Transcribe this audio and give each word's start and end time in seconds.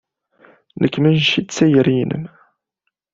Nekk 0.81 0.95
mačči 1.01 1.41
d 1.41 1.47
tayri-inem. 1.49 2.23